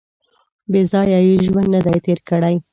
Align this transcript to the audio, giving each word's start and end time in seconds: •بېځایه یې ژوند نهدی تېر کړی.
•بېځایه 0.71 1.19
یې 1.27 1.35
ژوند 1.45 1.67
نهدی 1.73 1.99
تېر 2.05 2.19
کړی. 2.29 2.55